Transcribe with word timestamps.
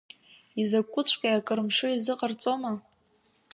Изакәыҵәҟьеи, 0.61 1.37
акыр 1.39 1.59
мшы 1.67 1.87
иазыҟарҵома?! 1.91 2.71